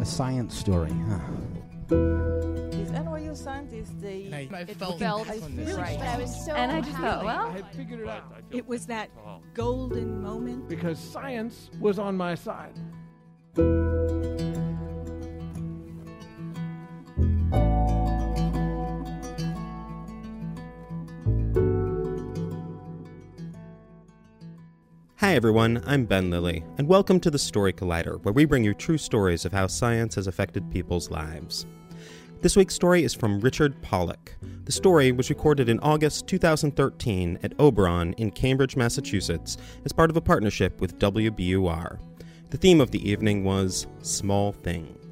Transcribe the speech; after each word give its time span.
A 0.00 0.04
science 0.04 0.56
story, 0.56 0.92
huh? 1.08 1.18
These 2.70 2.90
NYU 2.90 3.36
scientists, 3.36 3.92
they 4.00 4.30
I, 4.52 4.56
I 4.56 4.60
it 4.62 4.76
felt, 4.76 4.98
felt 4.98 5.28
on 5.30 5.56
this. 5.56 5.74
right. 5.76 5.98
I 5.98 6.18
was 6.18 6.44
so 6.44 6.52
and 6.52 6.70
I 6.72 6.80
just 6.80 6.92
thought, 6.92 7.24
happy. 7.24 7.26
well, 7.26 7.46
I 7.48 7.62
figured 7.76 8.00
it 8.00 8.08
out 8.08 8.24
It 8.50 8.66
was 8.66 8.86
that 8.86 9.10
golden 9.54 10.22
moment. 10.22 10.68
because 10.68 10.98
science 10.98 11.70
was 11.80 11.98
on 11.98 12.16
my 12.16 12.34
side. 12.34 12.78
Everyone, 25.36 25.82
I'm 25.84 26.06
Ben 26.06 26.30
Lillie, 26.30 26.64
and 26.78 26.88
welcome 26.88 27.20
to 27.20 27.30
the 27.30 27.38
Story 27.38 27.70
Collider, 27.70 28.24
where 28.24 28.32
we 28.32 28.46
bring 28.46 28.64
you 28.64 28.72
true 28.72 28.96
stories 28.96 29.44
of 29.44 29.52
how 29.52 29.66
science 29.66 30.14
has 30.14 30.26
affected 30.26 30.70
people's 30.70 31.10
lives. 31.10 31.66
This 32.40 32.56
week's 32.56 32.74
story 32.74 33.04
is 33.04 33.12
from 33.12 33.40
Richard 33.40 33.82
Pollack. 33.82 34.34
The 34.64 34.72
story 34.72 35.12
was 35.12 35.28
recorded 35.28 35.68
in 35.68 35.78
August 35.80 36.26
2013 36.26 37.38
at 37.42 37.52
Oberon 37.58 38.14
in 38.14 38.30
Cambridge, 38.30 38.76
Massachusetts, 38.76 39.58
as 39.84 39.92
part 39.92 40.08
of 40.08 40.16
a 40.16 40.22
partnership 40.22 40.80
with 40.80 40.98
WBUR. 40.98 41.98
The 42.48 42.56
theme 42.56 42.80
of 42.80 42.90
the 42.90 43.06
evening 43.06 43.44
was 43.44 43.86
Small 44.00 44.52
Things. 44.52 45.05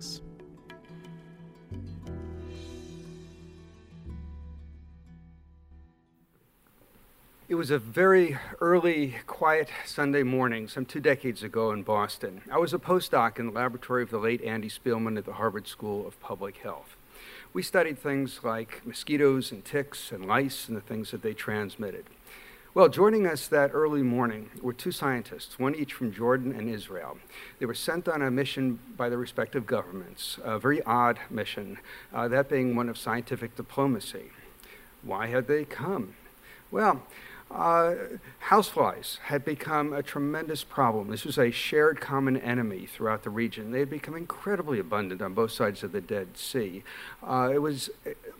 It 7.54 7.58
was 7.58 7.70
a 7.70 7.78
very 7.78 8.36
early, 8.60 9.14
quiet 9.28 9.70
Sunday 9.86 10.24
morning, 10.24 10.66
some 10.66 10.84
two 10.84 10.98
decades 10.98 11.44
ago 11.44 11.70
in 11.70 11.84
Boston. 11.84 12.42
I 12.50 12.58
was 12.58 12.74
a 12.74 12.80
postdoc 12.80 13.38
in 13.38 13.46
the 13.46 13.52
laboratory 13.52 14.02
of 14.02 14.10
the 14.10 14.18
late 14.18 14.42
Andy 14.42 14.68
Spielman 14.68 15.16
at 15.16 15.24
the 15.24 15.34
Harvard 15.34 15.68
School 15.68 16.04
of 16.04 16.18
Public 16.18 16.56
Health. 16.56 16.96
We 17.52 17.62
studied 17.62 17.96
things 17.96 18.40
like 18.42 18.84
mosquitoes 18.84 19.52
and 19.52 19.64
ticks 19.64 20.10
and 20.10 20.26
lice 20.26 20.66
and 20.66 20.76
the 20.76 20.80
things 20.80 21.12
that 21.12 21.22
they 21.22 21.32
transmitted. 21.32 22.06
Well, 22.74 22.88
joining 22.88 23.24
us 23.24 23.46
that 23.46 23.70
early 23.72 24.02
morning 24.02 24.50
were 24.60 24.72
two 24.72 24.90
scientists, 24.90 25.56
one 25.56 25.76
each 25.76 25.92
from 25.92 26.12
Jordan 26.12 26.50
and 26.50 26.68
Israel. 26.68 27.18
They 27.60 27.66
were 27.66 27.74
sent 27.74 28.08
on 28.08 28.20
a 28.20 28.32
mission 28.32 28.80
by 28.96 29.08
their 29.08 29.18
respective 29.18 29.64
governments, 29.64 30.40
a 30.42 30.58
very 30.58 30.82
odd 30.82 31.20
mission, 31.30 31.78
uh, 32.12 32.26
that 32.26 32.48
being 32.48 32.74
one 32.74 32.88
of 32.88 32.98
scientific 32.98 33.54
diplomacy. 33.54 34.32
Why 35.04 35.28
had 35.28 35.46
they 35.46 35.64
come? 35.64 36.16
Well, 36.72 37.02
uh, 37.50 37.94
houseflies 38.48 39.18
had 39.18 39.44
become 39.44 39.92
a 39.92 40.02
tremendous 40.02 40.64
problem. 40.64 41.08
This 41.08 41.24
was 41.24 41.38
a 41.38 41.50
shared 41.50 42.00
common 42.00 42.36
enemy 42.36 42.86
throughout 42.86 43.22
the 43.22 43.30
region. 43.30 43.70
They 43.70 43.80
had 43.80 43.90
become 43.90 44.16
incredibly 44.16 44.78
abundant 44.80 45.22
on 45.22 45.34
both 45.34 45.52
sides 45.52 45.82
of 45.82 45.92
the 45.92 46.00
Dead 46.00 46.36
Sea. 46.36 46.82
Uh, 47.22 47.50
it 47.52 47.58
was 47.58 47.90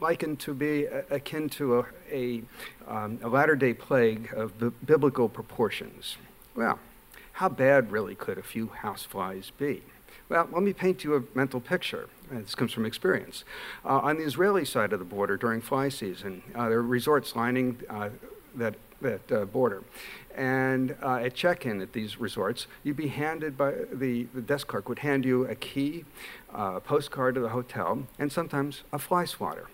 likened 0.00 0.40
to 0.40 0.54
be 0.54 0.84
akin 1.10 1.48
to 1.50 1.80
a, 1.80 1.84
a, 2.10 2.42
um, 2.88 3.18
a 3.22 3.28
latter 3.28 3.54
day 3.54 3.74
plague 3.74 4.32
of 4.34 4.58
b- 4.58 4.72
biblical 4.84 5.28
proportions. 5.28 6.16
Well, 6.56 6.78
how 7.34 7.48
bad 7.48 7.92
really 7.92 8.14
could 8.14 8.38
a 8.38 8.42
few 8.42 8.70
houseflies 8.82 9.50
be? 9.58 9.82
Well, 10.28 10.48
let 10.52 10.62
me 10.62 10.72
paint 10.72 11.04
you 11.04 11.16
a 11.16 11.22
mental 11.36 11.60
picture. 11.60 12.08
This 12.30 12.54
comes 12.54 12.72
from 12.72 12.86
experience. 12.86 13.44
Uh, 13.84 13.98
on 13.98 14.16
the 14.16 14.24
Israeli 14.24 14.64
side 14.64 14.92
of 14.92 14.98
the 14.98 15.04
border 15.04 15.36
during 15.36 15.60
fly 15.60 15.88
season, 15.90 16.42
uh, 16.54 16.68
there 16.68 16.78
are 16.78 16.82
resorts 16.82 17.36
lining 17.36 17.80
uh, 17.90 18.08
that, 18.54 18.74
that 19.04 19.32
uh, 19.32 19.44
border. 19.44 19.84
And 20.34 20.96
uh, 21.00 21.26
at 21.26 21.34
check 21.34 21.64
in 21.64 21.80
at 21.80 21.92
these 21.92 22.18
resorts, 22.18 22.66
you'd 22.82 22.96
be 22.96 23.08
handed 23.08 23.56
by 23.56 23.72
the, 23.92 24.26
the 24.34 24.40
desk 24.40 24.66
clerk 24.66 24.88
would 24.88 24.98
hand 24.98 25.24
you 25.24 25.44
a 25.44 25.54
key, 25.54 26.04
uh, 26.52 26.74
a 26.76 26.80
postcard 26.80 27.36
to 27.36 27.40
the 27.40 27.50
hotel, 27.50 28.06
and 28.18 28.32
sometimes 28.32 28.82
a 28.92 28.98
fly 28.98 29.24
swatter. 29.24 29.68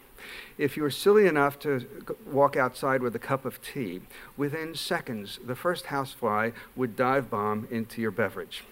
If 0.58 0.76
you 0.76 0.82
were 0.82 0.90
silly 0.90 1.26
enough 1.26 1.58
to 1.60 1.86
walk 2.26 2.56
outside 2.56 3.02
with 3.02 3.16
a 3.16 3.18
cup 3.18 3.46
of 3.46 3.62
tea, 3.62 4.02
within 4.36 4.74
seconds, 4.74 5.38
the 5.42 5.56
first 5.56 5.86
housefly 5.86 6.50
would 6.76 6.94
dive 6.94 7.30
bomb 7.30 7.66
into 7.70 8.02
your 8.02 8.10
beverage. 8.10 8.64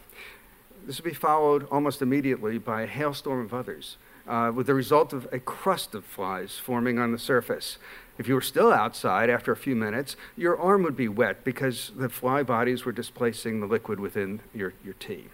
This 0.87 0.99
would 0.99 1.09
be 1.09 1.15
followed 1.15 1.66
almost 1.71 2.03
immediately 2.03 2.59
by 2.59 2.82
a 2.82 2.87
hailstorm 2.87 3.44
of 3.44 3.55
others, 3.55 3.97
uh, 4.27 4.53
with 4.55 4.66
the 4.66 4.75
result 4.75 5.15
of 5.15 5.27
a 5.32 5.38
crust 5.38 5.94
of 5.94 6.05
flies 6.05 6.59
forming 6.59 6.99
on 6.99 7.12
the 7.12 7.19
surface. 7.19 7.78
If 8.19 8.27
you 8.27 8.34
were 8.34 8.41
still 8.41 8.73
outside 8.73 9.31
after 9.31 9.53
a 9.53 9.56
few 9.56 9.77
minutes, 9.77 10.17
your 10.37 10.59
arm 10.59 10.83
would 10.83 10.97
be 10.97 11.09
wet 11.09 11.45
because 11.45 11.93
the 11.97 12.09
fly 12.09 12.43
bodies 12.43 12.84
were 12.84 12.93
displacing 12.93 13.61
the 13.61 13.67
liquid 13.67 14.01
within 14.01 14.41
your, 14.53 14.75
your 14.84 14.95
tea. 14.95 15.27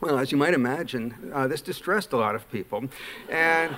Well, 0.00 0.18
as 0.18 0.32
you 0.32 0.38
might 0.38 0.54
imagine, 0.54 1.30
uh, 1.32 1.46
this 1.46 1.60
distressed 1.60 2.12
a 2.12 2.16
lot 2.16 2.34
of 2.34 2.50
people. 2.50 2.84
And 3.28 3.76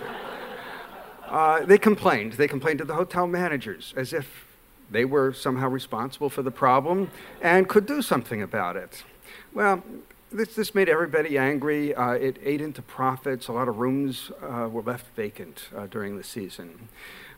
uh, 1.26 1.65
they 1.65 1.78
complained. 1.78 2.34
They 2.34 2.48
complained 2.48 2.78
to 2.78 2.84
the 2.84 2.94
hotel 2.94 3.26
managers 3.26 3.93
as 3.97 4.12
if 4.12 4.47
they 4.91 5.04
were 5.04 5.32
somehow 5.32 5.69
responsible 5.69 6.31
for 6.31 6.43
the 6.43 6.50
problem 6.50 7.10
and 7.41 7.69
could 7.69 7.87
do 7.87 8.03
something 8.03 8.41
about 8.41 8.76
it. 8.76 9.04
Well, 9.53 9.82
this, 10.31 10.54
this 10.54 10.75
made 10.75 10.88
everybody 10.88 11.37
angry. 11.37 11.94
Uh, 11.94 12.12
it 12.12 12.38
ate 12.43 12.60
into 12.60 12.82
profits. 12.82 13.49
A 13.49 13.53
lot 13.53 13.69
of 13.69 13.78
rooms 13.78 14.31
uh, 14.43 14.69
were 14.70 14.82
left 14.82 15.14
vacant 15.16 15.69
uh, 15.76 15.87
during 15.87 16.16
the 16.16 16.25
season. 16.25 16.88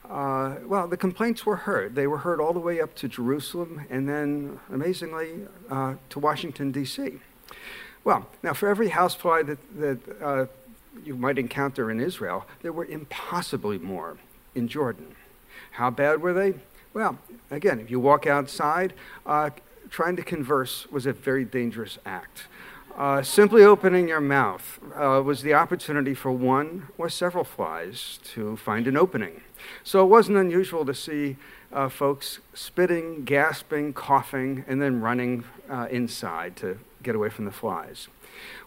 Uh, 0.08 0.56
well, 0.66 0.86
the 0.86 0.96
complaints 0.96 1.46
were 1.46 1.56
heard. 1.56 1.94
They 1.94 2.06
were 2.06 2.18
heard 2.18 2.40
all 2.40 2.52
the 2.52 2.60
way 2.60 2.80
up 2.80 2.94
to 2.96 3.08
Jerusalem 3.08 3.86
and 3.88 4.08
then, 4.08 4.60
amazingly, 4.70 5.46
uh, 5.70 5.94
to 6.10 6.18
Washington, 6.18 6.72
D.C. 6.72 7.20
Well, 8.04 8.28
now, 8.42 8.52
for 8.52 8.68
every 8.68 8.90
housefly 8.90 9.42
that, 9.44 9.58
that 9.80 10.22
uh, 10.22 10.46
you 11.04 11.16
might 11.16 11.38
encounter 11.38 11.90
in 11.90 12.00
Israel, 12.00 12.46
there 12.62 12.72
were 12.72 12.84
impossibly 12.84 13.78
more 13.78 14.18
in 14.54 14.68
Jordan. 14.68 15.16
How 15.72 15.90
bad 15.90 16.20
were 16.20 16.34
they? 16.34 16.54
Well, 16.92 17.18
again, 17.50 17.80
if 17.80 17.90
you 17.90 17.98
walk 17.98 18.26
outside, 18.26 18.92
trying 19.90 20.16
to 20.16 20.22
converse 20.22 20.86
was 20.90 21.06
a 21.06 21.12
very 21.12 21.44
dangerous 21.44 21.98
act. 22.04 22.44
Uh, 22.96 23.20
simply 23.22 23.64
opening 23.64 24.06
your 24.06 24.20
mouth 24.20 24.78
uh, 24.94 25.20
was 25.20 25.42
the 25.42 25.52
opportunity 25.52 26.14
for 26.14 26.30
one 26.30 26.86
or 26.96 27.08
several 27.08 27.42
flies 27.42 28.20
to 28.22 28.56
find 28.56 28.86
an 28.86 28.96
opening. 28.96 29.42
So 29.82 30.04
it 30.04 30.08
wasn't 30.08 30.38
unusual 30.38 30.84
to 30.84 30.94
see 30.94 31.36
uh, 31.72 31.88
folks 31.88 32.38
spitting, 32.52 33.24
gasping, 33.24 33.94
coughing, 33.94 34.64
and 34.68 34.80
then 34.80 35.00
running 35.00 35.42
uh, 35.68 35.88
inside 35.90 36.54
to 36.56 36.78
get 37.02 37.16
away 37.16 37.30
from 37.30 37.46
the 37.46 37.50
flies. 37.50 38.06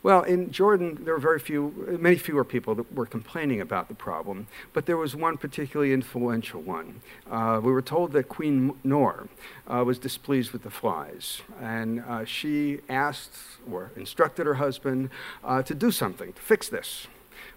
Well, 0.04 0.24
in 0.24 0.52
Jordan, 0.52 1.04
there 1.04 1.14
were 1.14 1.20
very 1.20 1.40
few, 1.40 1.98
many 2.00 2.18
fewer 2.18 2.44
people 2.44 2.76
that 2.76 2.94
were 2.94 3.06
complaining 3.06 3.62
about 3.62 3.88
the 3.88 3.96
problem, 3.96 4.48
but 4.74 4.86
there 4.86 4.98
was 4.98 5.16
one 5.16 5.38
particularly 5.38 5.92
influential 5.92 6.62
one. 6.62 7.02
Uh, 7.30 7.60
we 7.64 7.72
were 7.72 7.82
told 7.82 8.12
that 8.14 8.30
Queen 8.30 8.74
Noor 8.84 9.28
uh, 9.68 9.84
was 9.84 10.00
displeased 10.00 10.52
with 10.52 10.64
the 10.64 10.70
flies, 10.70 11.42
and 11.60 12.02
uh, 12.02 12.26
she 12.26 12.80
asked 12.88 13.34
or 13.70 13.92
instructed 13.96 14.46
her 14.46 14.56
husband 14.56 15.10
uh, 15.44 15.62
to 15.64 15.74
do 15.74 15.92
something 15.92 16.34
to 16.34 16.42
fix 16.42 16.70
this. 16.70 17.08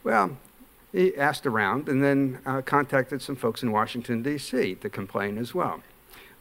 Well, 0.03 0.39
he 0.93 1.17
asked 1.17 1.47
around 1.47 1.89
and 1.89 2.03
then 2.03 2.41
uh, 2.45 2.63
contacted 2.63 3.23
some 3.23 3.37
folks 3.37 3.63
in 3.63 3.71
Washington, 3.71 4.23
D.C. 4.23 4.75
to 4.77 4.89
complain 4.91 5.39
as 5.39 5.55
well. 5.55 5.83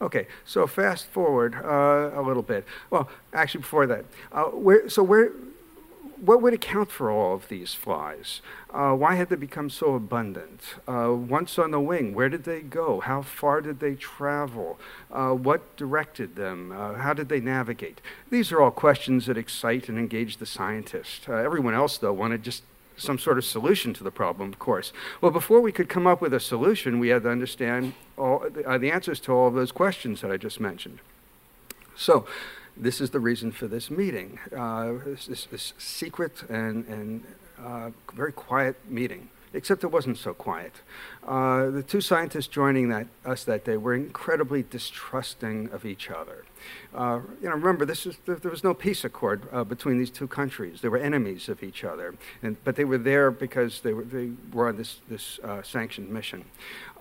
Okay, 0.02 0.26
so 0.46 0.66
fast 0.66 1.06
forward 1.06 1.54
uh, 1.54 2.18
a 2.18 2.22
little 2.22 2.42
bit. 2.42 2.64
Well, 2.88 3.08
actually, 3.34 3.60
before 3.60 3.86
that, 3.86 4.04
where, 4.54 4.88
so 4.88 5.02
where, 5.02 5.30
what 6.20 6.42
would 6.42 6.52
account 6.52 6.90
for 6.90 7.10
all 7.10 7.34
of 7.34 7.48
these 7.48 7.74
flies? 7.74 8.42
Uh, 8.72 8.92
why 8.92 9.14
had 9.14 9.30
they 9.30 9.36
become 9.36 9.70
so 9.70 9.94
abundant? 9.94 10.60
Uh, 10.86 11.12
once 11.14 11.58
on 11.58 11.70
the 11.70 11.80
wing, 11.80 12.14
where 12.14 12.28
did 12.28 12.44
they 12.44 12.60
go? 12.60 13.00
How 13.00 13.22
far 13.22 13.60
did 13.60 13.80
they 13.80 13.94
travel? 13.94 14.78
Uh, 15.10 15.30
what 15.30 15.76
directed 15.76 16.36
them? 16.36 16.72
Uh, 16.72 16.94
how 16.94 17.14
did 17.14 17.28
they 17.28 17.40
navigate? 17.40 18.00
These 18.28 18.52
are 18.52 18.60
all 18.60 18.70
questions 18.70 19.26
that 19.26 19.38
excite 19.38 19.88
and 19.88 19.98
engage 19.98 20.36
the 20.36 20.46
scientist. 20.46 21.28
Uh, 21.28 21.34
everyone 21.34 21.74
else, 21.74 21.96
though, 21.96 22.12
wanted 22.12 22.42
just 22.42 22.64
some 22.96 23.18
sort 23.18 23.38
of 23.38 23.44
solution 23.44 23.94
to 23.94 24.04
the 24.04 24.10
problem, 24.10 24.52
of 24.52 24.58
course. 24.58 24.92
Well, 25.20 25.32
before 25.32 25.60
we 25.60 25.72
could 25.72 25.88
come 25.88 26.06
up 26.06 26.20
with 26.20 26.34
a 26.34 26.40
solution, 26.40 26.98
we 26.98 27.08
had 27.08 27.22
to 27.22 27.30
understand 27.30 27.94
all, 28.18 28.44
uh, 28.66 28.76
the 28.76 28.90
answers 28.90 29.20
to 29.20 29.32
all 29.32 29.48
of 29.48 29.54
those 29.54 29.72
questions 29.72 30.20
that 30.20 30.30
I 30.30 30.36
just 30.36 30.60
mentioned. 30.60 30.98
So, 31.96 32.26
this 32.80 33.00
is 33.00 33.10
the 33.10 33.20
reason 33.20 33.52
for 33.52 33.68
this 33.68 33.90
meeting. 33.90 34.38
Uh, 34.56 34.94
this, 35.04 35.46
this, 35.46 35.74
secret 35.78 36.42
and, 36.48 36.86
and 36.86 37.24
uh, 37.62 37.90
very 38.14 38.32
quiet 38.32 38.76
meeting, 38.88 39.28
except 39.52 39.82
it 39.82 39.88
wasn't 39.88 40.16
so 40.16 40.32
quiet. 40.32 40.72
Uh, 41.26 41.70
the 41.70 41.82
two 41.82 42.00
scientists 42.00 42.46
joining 42.46 42.88
that, 42.88 43.06
us 43.24 43.44
that 43.44 43.64
day 43.64 43.76
were 43.76 43.94
incredibly 43.94 44.62
distrusting 44.62 45.68
of 45.72 45.84
each 45.84 46.10
other. 46.10 46.44
Uh, 46.94 47.20
you 47.42 47.48
know, 47.48 47.54
remember, 47.54 47.84
this 47.84 48.06
is, 48.06 48.18
there 48.26 48.50
was 48.50 48.62
no 48.62 48.74
peace 48.74 49.04
accord 49.04 49.42
uh, 49.52 49.64
between 49.64 49.98
these 49.98 50.10
two 50.10 50.28
countries. 50.28 50.80
They 50.82 50.88
were 50.88 50.98
enemies 50.98 51.48
of 51.48 51.62
each 51.62 51.84
other, 51.84 52.14
and, 52.42 52.62
but 52.64 52.76
they 52.76 52.84
were 52.84 52.98
there 52.98 53.30
because 53.30 53.80
they 53.80 53.92
were, 53.92 54.04
they 54.04 54.30
were 54.52 54.68
on 54.68 54.76
this, 54.76 55.00
this 55.08 55.38
uh, 55.42 55.62
sanctioned 55.62 56.10
mission. 56.10 56.44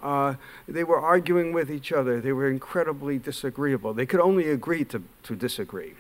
Uh, 0.02 0.36
they 0.68 0.84
were 0.84 1.00
arguing 1.00 1.52
with 1.52 1.70
each 1.70 1.92
other. 1.92 2.22
They 2.22 2.32
were 2.32 2.50
incredibly 2.50 3.20
disagreeable. 3.20 3.94
They 3.94 4.06
could 4.06 4.22
only 4.22 4.50
agree 4.50 4.86
to, 4.86 5.04
to 5.24 5.36
disagree. 5.36 5.94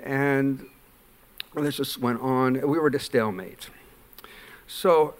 And 0.00 0.66
this 1.54 1.76
just 1.76 1.98
went 1.98 2.20
on. 2.20 2.54
We 2.54 2.78
were 2.78 2.88
at 2.88 2.94
a 2.94 3.00
stalemate. 3.00 3.68
So 4.66 5.14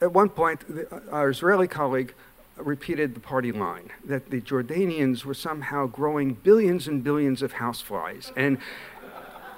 at 0.00 0.12
one 0.12 0.28
point, 0.28 0.60
the, 0.68 1.10
our 1.10 1.30
Israeli 1.30 1.68
colleague 1.68 2.14
repeated 2.56 3.14
the 3.14 3.20
party 3.20 3.52
line 3.52 3.90
that 4.04 4.30
the 4.30 4.40
Jordanians 4.40 5.24
were 5.24 5.34
somehow 5.34 5.86
growing 5.86 6.34
billions 6.34 6.88
and 6.88 7.04
billions 7.04 7.42
of 7.42 7.54
houseflies 7.54 8.32
and 8.36 8.58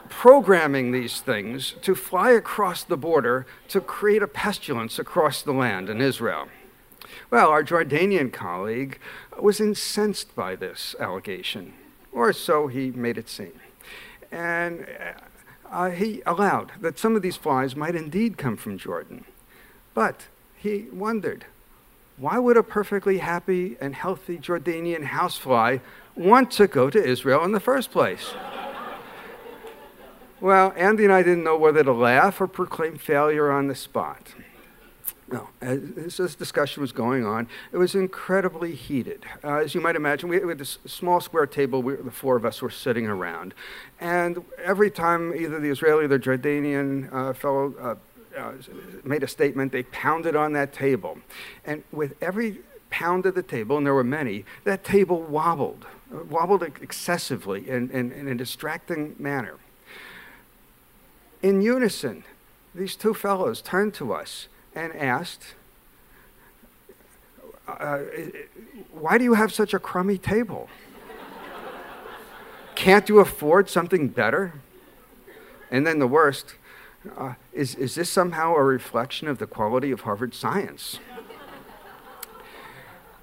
programming 0.09 0.91
these 0.91 1.21
things 1.21 1.75
to 1.83 1.95
fly 1.95 2.31
across 2.31 2.83
the 2.83 2.97
border 2.97 3.47
to 3.69 3.81
create 3.81 4.23
a 4.23 4.27
pestilence 4.27 4.99
across 4.99 5.43
the 5.43 5.53
land 5.53 5.89
in 5.89 6.01
Israel. 6.01 6.49
Well, 7.31 7.51
our 7.51 7.63
Jordanian 7.63 8.33
colleague 8.33 8.99
was 9.39 9.61
incensed 9.61 10.35
by 10.35 10.57
this 10.57 10.97
allegation, 10.99 11.75
or 12.13 12.33
so 12.33 12.67
he 12.67 12.91
made 12.91 13.19
it 13.19 13.29
seem. 13.29 13.61
And 14.33 14.87
uh, 15.71 15.91
he 15.91 16.23
allowed 16.27 16.73
that 16.81 16.99
some 16.99 17.15
of 17.15 17.23
these 17.23 17.37
flies 17.37 17.77
might 17.77 17.95
indeed 17.95 18.39
come 18.39 18.57
from 18.57 18.79
Jordan. 18.79 19.25
But 19.99 20.29
he 20.55 20.87
wondered 20.93 21.45
why 22.19 22.39
would 22.39 22.57
a 22.57 22.63
perfectly 22.63 23.19
happy 23.19 23.77
and 23.81 23.97
healthy 23.97 24.39
Jordanian 24.39 25.03
housefly 25.03 25.79
want 26.15 26.53
to 26.53 26.69
go 26.69 26.89
to 26.89 27.05
Israel 27.05 27.43
in 27.43 27.51
the 27.51 27.59
first 27.59 27.91
place? 27.91 28.33
well, 30.41 30.73
Andy 30.77 31.03
and 31.03 31.13
I 31.13 31.25
didn't 31.25 31.43
know 31.43 31.59
whether 31.59 31.83
to 31.83 31.93
laugh 31.93 32.41
or 32.41 32.47
proclaim 32.47 32.97
failure 32.97 33.51
on 33.51 33.67
the 33.67 33.75
spot. 33.75 34.35
No, 35.31 35.49
as 35.61 36.17
this 36.17 36.37
discussion 36.37 36.81
was 36.81 36.93
going 36.93 37.27
on, 37.27 37.49
it 37.73 37.77
was 37.77 37.97
incredibly 37.97 38.77
heated. 38.77 39.27
Uh, 39.43 39.57
as 39.57 39.75
you 39.75 39.81
might 39.81 39.97
imagine, 39.97 40.29
we 40.29 40.37
had 40.41 40.59
this 40.59 40.79
small 40.87 41.21
square 41.21 41.47
table, 41.47 41.83
the 41.83 42.13
four 42.13 42.37
of 42.37 42.47
us 42.47 42.63
were 42.63 42.71
sitting 42.71 43.09
around. 43.09 43.53
And 44.01 44.45
every 44.63 44.93
time 44.93 45.35
either 45.35 45.59
the 45.59 45.71
Israeli 45.71 46.05
or 46.05 46.09
the 46.09 46.21
Jordanian 46.21 47.13
uh, 47.13 47.33
fellow 47.35 47.75
uh, 47.81 47.95
uh, 48.39 48.53
made 49.05 49.23
a 49.23 49.29
statement, 49.29 49.73
they 49.73 49.83
pounded 49.85 50.37
on 50.37 50.53
that 50.55 50.73
table. 50.73 51.19
And 51.65 51.83
with 51.93 52.15
every 52.21 52.61
pound 52.91 53.27
of 53.27 53.35
the 53.35 53.43
table, 53.43 53.77
and 53.77 53.87
there 53.87 53.95
were 53.95 54.05
many, 54.05 54.45
that 54.65 54.85
table 54.85 55.23
wobbled, 55.23 55.87
uh, 56.13 56.25
wobbled 56.25 56.63
excessively 56.63 57.69
in, 57.69 57.91
in, 57.91 58.13
in 58.13 58.29
a 58.29 58.35
distracting 58.35 59.15
manner. 59.19 59.57
In 61.43 61.61
unison, 61.61 62.25
these 62.75 62.97
two 62.97 63.15
fellows 63.15 63.61
turned 63.61 63.95
to 63.95 64.13
us 64.13 64.49
and 64.75 64.95
asked, 64.95 65.55
uh, 67.67 67.99
Why 68.93 69.19
do 69.19 69.25
you 69.25 69.35
have 69.35 69.53
such 69.53 69.75
a 69.75 69.79
crummy 69.79 70.19
table? 70.19 70.69
Can't 72.75 73.09
you 73.09 73.19
afford 73.19 73.69
something 73.69 74.09
better? 74.09 74.55
And 75.71 75.87
then 75.87 75.99
the 75.99 76.07
worst, 76.07 76.55
uh, 77.17 77.35
is, 77.53 77.75
is 77.77 77.95
this 77.95 78.11
somehow 78.11 78.55
a 78.55 78.63
reflection 78.63 79.29
of 79.29 79.39
the 79.39 79.47
quality 79.47 79.91
of 79.91 80.03
Harvard 80.03 80.35
science? 80.35 80.99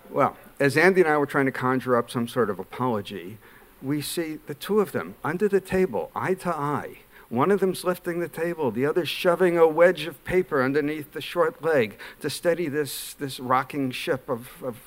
well, 0.09 0.37
as 0.59 0.77
Andy 0.77 1.01
and 1.01 1.09
I 1.09 1.17
were 1.17 1.25
trying 1.25 1.45
to 1.45 1.51
conjure 1.51 1.95
up 1.95 2.09
some 2.09 2.27
sort 2.27 2.49
of 2.49 2.59
apology, 2.59 3.37
we 3.81 4.01
see 4.01 4.39
the 4.47 4.53
two 4.53 4.79
of 4.79 4.91
them 4.91 5.15
under 5.23 5.47
the 5.47 5.59
table, 5.59 6.11
eye 6.15 6.33
to 6.35 6.49
eye. 6.49 6.99
One 7.29 7.51
of 7.51 7.59
them's 7.59 7.83
lifting 7.83 8.19
the 8.19 8.29
table, 8.29 8.71
the 8.71 8.85
other's 8.85 9.09
shoving 9.09 9.57
a 9.57 9.67
wedge 9.67 10.05
of 10.05 10.23
paper 10.23 10.63
underneath 10.63 11.11
the 11.11 11.21
short 11.21 11.61
leg 11.61 11.97
to 12.21 12.29
steady 12.29 12.69
this, 12.69 13.13
this 13.13 13.39
rocking 13.39 13.91
ship 13.91 14.29
of, 14.29 14.63
of 14.63 14.77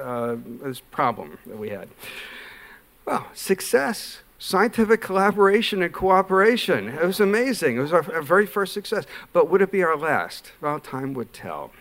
uh, 0.00 0.36
this 0.62 0.80
problem 0.80 1.38
that 1.46 1.58
we 1.58 1.68
had. 1.68 1.88
Well, 3.04 3.28
success 3.34 4.22
scientific 4.38 5.00
collaboration 5.00 5.82
and 5.82 5.92
cooperation. 5.92 6.88
It 6.88 7.04
was 7.04 7.20
amazing. 7.20 7.76
It 7.76 7.80
was 7.80 7.92
our, 7.92 8.14
our, 8.14 8.22
very 8.22 8.46
first 8.46 8.72
success. 8.72 9.06
But 9.32 9.48
would 9.48 9.62
it 9.62 9.70
be 9.70 9.82
our 9.82 9.96
last? 9.96 10.52
Well, 10.60 10.78
time 10.80 11.14
would 11.14 11.32
tell. 11.32 11.72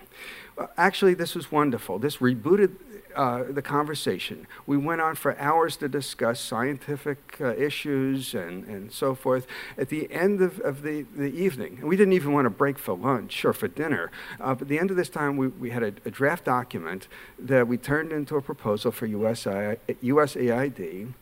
Actually, 0.77 1.13
this 1.15 1.35
was 1.35 1.51
wonderful. 1.51 1.99
This 1.99 2.17
rebooted 2.17 2.77
uh, 3.15 3.43
the 3.49 3.61
conversation. 3.61 4.45
We 4.67 4.77
went 4.77 4.99
on 4.99 5.15
for 5.15 5.39
hours 5.39 5.77
to 5.77 5.87
discuss 5.87 6.39
scientific 6.39 7.37
uh, 7.39 7.55
issues 7.55 8.33
and, 8.33 8.65
and 8.65 8.91
so 8.91 9.15
forth. 9.15 9.47
At 9.77 9.89
the 9.89 10.11
end 10.11 10.41
of, 10.41 10.59
of 10.59 10.81
the, 10.81 11.05
the 11.15 11.33
evening, 11.33 11.79
we 11.81 11.95
didn't 11.95 12.13
even 12.13 12.33
want 12.33 12.45
to 12.45 12.49
break 12.49 12.77
for 12.77 12.95
lunch 12.95 13.45
or 13.45 13.53
for 13.53 13.69
dinner, 13.69 14.11
uh, 14.39 14.53
but 14.53 14.63
at 14.63 14.67
the 14.67 14.79
end 14.79 14.91
of 14.91 14.97
this 14.97 15.09
time, 15.09 15.37
we, 15.37 15.47
we 15.47 15.69
had 15.69 15.83
a, 15.83 15.93
a 16.03 16.11
draft 16.11 16.43
document 16.45 17.07
that 17.39 17.67
we 17.67 17.77
turned 17.77 18.11
into 18.11 18.35
a 18.35 18.41
proposal 18.41 18.91
for 18.91 19.05
USI, 19.05 19.77
USAID 20.03 21.13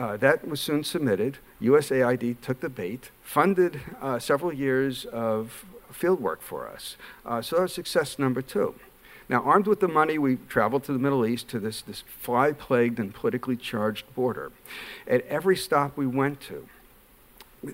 uh, 0.00 0.16
that 0.16 0.48
was 0.48 0.60
soon 0.60 0.82
submitted. 0.82 1.36
USAID 1.60 2.40
took 2.40 2.60
the 2.60 2.70
bait, 2.70 3.10
funded 3.20 3.82
uh, 4.00 4.18
several 4.18 4.50
years 4.50 5.04
of 5.04 5.66
field 5.92 6.20
work 6.20 6.40
for 6.40 6.66
us. 6.66 6.96
Uh, 7.26 7.42
so 7.42 7.56
that 7.56 7.62
was 7.62 7.74
success 7.74 8.18
number 8.18 8.40
two. 8.40 8.74
Now, 9.28 9.42
armed 9.42 9.66
with 9.66 9.80
the 9.80 9.88
money, 9.88 10.16
we 10.16 10.36
traveled 10.48 10.84
to 10.84 10.94
the 10.94 10.98
Middle 10.98 11.26
East 11.26 11.48
to 11.48 11.60
this, 11.60 11.82
this 11.82 12.02
fly 12.18 12.52
plagued 12.52 12.98
and 12.98 13.12
politically 13.12 13.56
charged 13.56 14.06
border. 14.14 14.52
At 15.06 15.26
every 15.26 15.56
stop 15.56 15.98
we 15.98 16.06
went 16.06 16.40
to, 16.40 16.66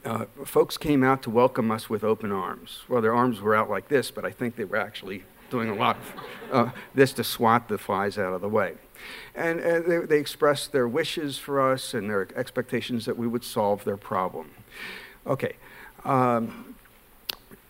uh, 0.04 0.24
folks 0.44 0.76
came 0.76 1.04
out 1.04 1.22
to 1.22 1.30
welcome 1.30 1.70
us 1.70 1.88
with 1.88 2.02
open 2.02 2.32
arms. 2.32 2.82
Well, 2.88 3.00
their 3.00 3.14
arms 3.14 3.40
were 3.40 3.54
out 3.54 3.70
like 3.70 3.86
this, 3.86 4.10
but 4.10 4.24
I 4.24 4.32
think 4.32 4.56
they 4.56 4.64
were 4.64 4.78
actually 4.78 5.22
doing 5.48 5.68
a 5.68 5.74
lot 5.76 5.96
of 5.96 6.24
uh, 6.52 6.70
this 6.92 7.12
to 7.12 7.22
swat 7.22 7.68
the 7.68 7.78
flies 7.78 8.18
out 8.18 8.32
of 8.32 8.40
the 8.40 8.48
way. 8.48 8.74
And, 9.34 9.60
and 9.60 9.84
they, 9.84 9.98
they 9.98 10.18
expressed 10.18 10.72
their 10.72 10.88
wishes 10.88 11.38
for 11.38 11.72
us 11.72 11.94
and 11.94 12.08
their 12.08 12.28
expectations 12.36 13.04
that 13.04 13.16
we 13.16 13.26
would 13.26 13.44
solve 13.44 13.84
their 13.84 13.96
problem. 13.96 14.50
Okay. 15.26 15.56
Um, 16.04 16.76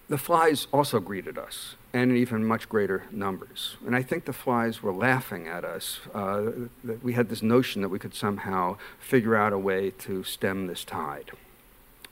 the 0.08 0.19
flies 0.19 0.69
also 0.73 1.00
greeted 1.00 1.37
us, 1.37 1.75
and 1.93 2.12
in 2.12 2.17
even 2.17 2.44
much 2.44 2.69
greater 2.69 3.05
numbers. 3.11 3.76
And 3.84 3.96
I 3.96 4.02
think 4.02 4.25
the 4.25 4.32
flies 4.32 4.81
were 4.81 4.93
laughing 4.93 5.49
at 5.49 5.64
us. 5.64 5.99
Uh, 6.14 6.52
that 6.84 7.02
we 7.02 7.14
had 7.14 7.28
this 7.28 7.43
notion 7.43 7.82
that 7.82 7.88
we 7.88 7.99
could 7.99 8.14
somehow 8.14 8.76
figure 9.00 9.34
out 9.34 9.52
a 9.52 9.58
way 9.58 9.90
to 9.90 10.23
stem 10.23 10.69
this 10.69 10.84
tide. 10.84 11.32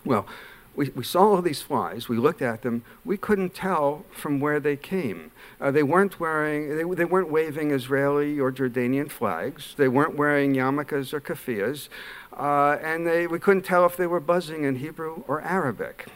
Well, 0.05 0.27
we, 0.77 0.91
we 0.91 1.05
saw 1.05 1.35
all 1.35 1.43
these 1.43 1.63
flies. 1.63 2.09
We 2.09 2.17
looked 2.17 2.43
at 2.43 2.63
them. 2.63 2.85
We 3.05 3.17
couldn't 3.17 3.55
tell 3.55 4.05
from 4.11 4.41
where 4.41 4.59
they 4.59 4.77
came. 4.77 5.31
Uh, 5.61 5.71
they 5.71 5.83
weren't 5.83 6.19
wearing, 6.19 6.77
they, 6.77 6.95
they 6.95 7.05
weren't 7.05 7.31
waving 7.31 7.71
Israeli 7.71 8.41
or 8.41 8.51
Jordanian 8.51 9.11
flags. 9.11 9.75
They 9.77 9.89
weren't 9.89 10.17
wearing 10.17 10.55
yarmulkes 10.55 11.13
or 11.13 11.21
keffiyehs. 11.21 11.89
Uh, 12.37 12.79
and 12.83 13.07
they, 13.07 13.27
we 13.27 13.39
couldn't 13.39 13.63
tell 13.63 13.87
if 13.87 13.97
they 13.97 14.07
were 14.07 14.21
buzzing 14.21 14.65
in 14.65 14.77
Hebrew 14.77 15.23
or 15.29 15.41
Arabic. 15.43 16.07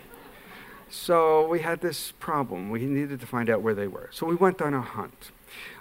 So 0.90 1.46
we 1.46 1.60
had 1.60 1.80
this 1.80 2.12
problem. 2.12 2.70
We 2.70 2.86
needed 2.86 3.20
to 3.20 3.26
find 3.26 3.50
out 3.50 3.62
where 3.62 3.74
they 3.74 3.86
were. 3.86 4.08
So 4.12 4.26
we 4.26 4.34
went 4.34 4.60
on 4.60 4.74
a 4.74 4.80
hunt. 4.80 5.30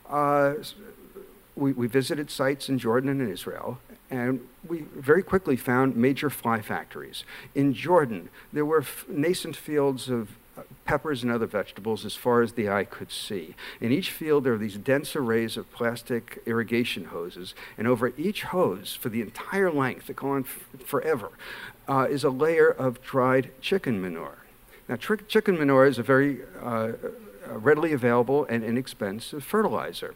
Uh, 0.10 0.56
we, 1.56 1.74
we 1.74 1.88
visited 1.88 2.30
sites 2.30 2.70
in 2.70 2.78
Jordan 2.78 3.10
and 3.10 3.32
Israel, 3.32 3.80
and 4.10 4.40
we 4.68 4.82
very 4.96 5.24
quickly 5.24 5.56
found 5.56 5.96
major 5.96 6.30
fly 6.30 6.62
factories. 6.62 7.24
In 7.56 7.74
Jordan, 7.74 8.30
there 8.54 8.66
were 8.66 8.84
nascent 9.08 9.56
fields 9.56 10.10
of 10.10 10.38
uh, 10.58 10.62
peppers 10.86 11.24
and 11.24 11.32
other 11.32 11.46
vegetables 11.46 12.06
as 12.06 12.16
far 12.16 12.42
as 12.42 12.54
the 12.54 12.70
eye 12.70 12.84
could 12.84 13.12
see. 13.12 13.56
In 13.80 13.92
each 13.92 14.12
field, 14.12 14.44
there 14.44 14.54
are 14.54 14.58
these 14.58 14.78
dense 14.78 15.16
arrays 15.16 15.58
of 15.58 15.72
plastic 15.72 16.42
irrigation 16.46 17.06
hoses, 17.06 17.54
and 17.78 17.88
over 17.88 18.14
each 18.18 18.44
hose, 18.44 18.96
for 18.96 19.10
the 19.10 19.22
entire 19.22 19.72
length, 19.72 20.08
that 20.08 20.16
go 20.16 20.30
on 20.30 20.44
forever, 20.44 21.32
uh, 21.88 22.08
is 22.10 22.24
a 22.24 22.30
layer 22.30 22.70
of 22.70 23.02
dried 23.02 23.52
chicken 23.62 24.02
manure. 24.02 24.40
Now, 24.90 24.96
chicken 24.96 25.58
manure 25.58 25.86
is 25.86 26.00
a 26.00 26.04
very 26.04 26.40
uh, 26.62 26.94
readily 27.48 27.94
available 27.94 28.46
and 28.46 28.64
inexpensive 28.64 29.44
fertilizer. 29.44 30.16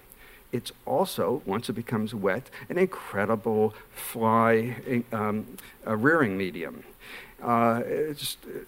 It's 0.51 0.71
also, 0.85 1.41
once 1.45 1.69
it 1.69 1.73
becomes 1.73 2.13
wet, 2.13 2.49
an 2.69 2.77
incredible 2.77 3.73
fly 3.89 5.03
um, 5.11 5.57
rearing 5.85 6.37
medium. 6.37 6.83
Uh, 7.41 7.81
it's 7.85 8.37
uh, 8.45 8.59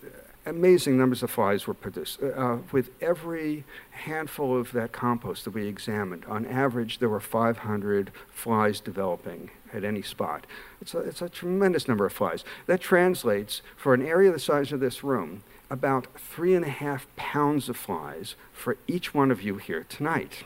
amazing 0.45 0.97
numbers 0.97 1.23
of 1.23 1.29
flies 1.29 1.67
were 1.67 1.73
produced. 1.73 2.21
Uh, 2.21 2.27
uh, 2.27 2.57
with 2.71 2.89
every 3.01 3.63
handful 3.91 4.57
of 4.57 4.71
that 4.71 4.91
compost 4.91 5.45
that 5.45 5.51
we 5.51 5.67
examined, 5.67 6.25
on 6.25 6.45
average, 6.45 6.99
there 6.99 7.09
were 7.09 7.19
500 7.19 8.11
flies 8.31 8.79
developing 8.79 9.51
at 9.73 9.83
any 9.83 10.01
spot. 10.01 10.47
It's 10.81 10.93
a, 10.93 10.99
it's 10.99 11.21
a 11.21 11.29
tremendous 11.29 11.87
number 11.87 12.05
of 12.05 12.13
flies. 12.13 12.43
That 12.65 12.81
translates, 12.81 13.61
for 13.75 13.93
an 13.93 14.05
area 14.05 14.31
the 14.31 14.39
size 14.39 14.71
of 14.71 14.79
this 14.79 15.03
room, 15.03 15.43
about 15.69 16.07
three 16.19 16.55
and 16.55 16.65
a 16.65 16.69
half 16.69 17.07
pounds 17.15 17.69
of 17.69 17.77
flies 17.77 18.35
for 18.51 18.77
each 18.87 19.13
one 19.13 19.31
of 19.31 19.41
you 19.41 19.57
here 19.57 19.85
tonight 19.87 20.43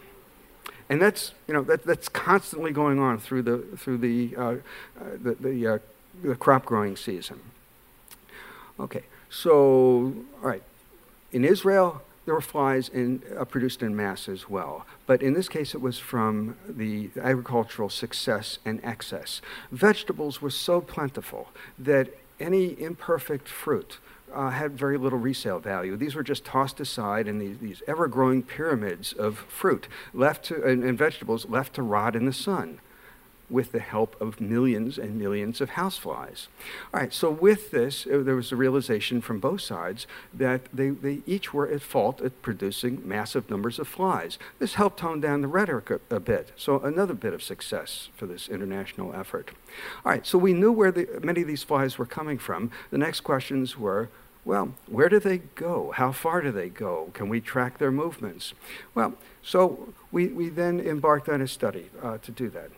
and 0.90 1.02
that's 1.02 1.34
you 1.48 1.54
know 1.54 1.62
that, 1.64 1.84
that's 1.84 2.10
constantly 2.10 2.72
going 2.72 3.00
on 3.00 3.20
through 3.20 3.42
the 3.44 3.58
through 3.78 3.98
the 3.98 4.36
uh, 4.38 4.42
uh, 4.42 4.56
the, 5.22 5.36
the, 5.40 5.68
uh, 5.68 5.80
the, 6.24 6.36
crop 6.36 6.66
growing 6.66 6.96
season. 6.96 7.40
Okay, 8.80 9.04
so 9.30 10.14
all 10.42 10.50
right, 10.50 10.64
in 11.32 11.44
Israel 11.44 12.02
there 12.26 12.34
were 12.34 12.42
flies 12.42 12.90
in, 12.90 13.24
uh, 13.40 13.46
produced 13.46 13.82
in 13.82 13.96
mass 13.96 14.28
as 14.28 14.50
well, 14.50 14.86
but 15.06 15.22
in 15.22 15.34
this 15.34 15.48
case 15.48 15.74
it 15.74 15.80
was 15.82 15.98
from 15.98 16.58
the 16.68 17.10
agricultural 17.22 17.90
success 17.90 18.60
and 18.66 18.84
excess. 18.84 19.42
Vegetables 19.72 20.42
were 20.42 20.50
so 20.50 20.82
plentiful 20.82 21.48
that 21.80 22.10
any 22.40 22.80
imperfect 22.82 23.48
fruit 23.48 24.00
uh, 24.34 24.50
had 24.50 24.78
very 24.78 24.98
little 24.98 25.20
resale 25.20 25.60
value. 25.60 25.96
These 25.96 26.16
were 26.16 26.24
just 26.24 26.46
tossed 26.46 26.80
aside 26.80 27.28
in 27.28 27.40
these, 27.40 27.58
these 27.60 27.84
ever 27.88 28.08
growing 28.08 28.44
pyramids 28.44 29.14
of 29.14 29.38
fruit 29.48 29.88
left 30.14 30.46
to, 30.46 30.64
and, 30.64 30.84
and 30.84 30.98
vegetables 30.98 31.48
left 31.48 31.74
to 31.76 31.82
rot 31.82 32.16
in 32.16 32.26
the 32.26 32.34
sun 32.34 32.80
with 33.50 33.72
the 33.72 33.80
help 33.80 34.20
of 34.22 34.42
millions 34.42 34.98
and 34.98 35.18
millions 35.18 35.62
of 35.62 35.72
houseflies. 35.72 36.48
All 36.94 37.00
right, 37.00 37.14
so 37.14 37.32
with 37.32 37.72
this, 37.72 38.06
uh, 38.06 38.22
there 38.24 38.36
was 38.36 38.52
a 38.52 38.58
realization 38.58 39.22
from 39.22 39.40
both 39.40 39.62
sides 39.62 40.06
that 40.34 40.62
they, 40.74 40.90
they 40.90 41.22
each 41.26 41.54
were 41.54 41.68
at 41.68 41.82
fault 41.82 42.22
at 42.22 42.42
producing 42.42 43.08
massive 43.08 43.50
numbers 43.50 43.80
of 43.80 43.88
flies. 43.88 44.38
This 44.60 44.74
helped 44.74 45.00
tone 45.00 45.22
down 45.22 45.42
the 45.42 45.48
rhetoric 45.48 45.90
a, 45.90 46.00
a 46.10 46.20
bit, 46.20 46.52
so 46.58 46.80
another 46.80 47.14
bit 47.14 47.34
of 47.34 47.42
success 47.42 48.10
for 48.16 48.26
this 48.26 48.50
international 48.50 49.16
effort. 49.16 49.52
All 50.06 50.12
right, 50.12 50.26
so 50.26 50.38
we 50.38 50.54
knew 50.54 50.72
where 50.72 50.92
the, 50.92 51.08
many 51.24 51.42
of 51.42 51.48
these 51.48 51.64
flies 51.64 51.98
were 51.98 52.06
coming 52.06 52.38
from. 52.38 52.72
The 52.92 52.98
next 52.98 53.22
questions 53.22 53.78
were 53.78 54.10
well, 54.48 54.76
where 54.88 55.10
do 55.10 55.20
they 55.20 55.40
go? 55.40 55.92
How 55.92 56.14
far 56.14 56.40
do 56.40 56.54
they 56.54 56.70
go? 56.70 57.12
Can 57.14 57.28
we 57.28 57.42
track 57.42 57.80
their 57.80 57.92
movements? 57.92 58.54
Well, 58.96 59.16
so 59.42 59.94
we, 60.18 60.30
we 60.30 60.50
then 60.50 60.80
embarked 60.80 61.30
on 61.30 61.44
a 61.44 61.48
study 61.48 61.92
uh, 62.02 62.18
to 62.18 62.32
do 62.32 62.50
that. 62.50 62.72